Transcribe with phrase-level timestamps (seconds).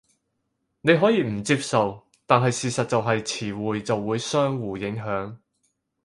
[0.81, 5.35] 你可以唔接受，但係事實就係詞彙就會相互影響